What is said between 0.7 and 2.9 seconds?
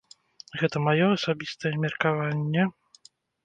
маё асабістае меркаванне.